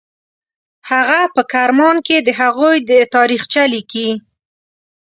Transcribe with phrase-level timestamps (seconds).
[0.89, 2.77] هغه په کرمان کې د هغوی
[3.15, 4.09] تاریخچه لیکي.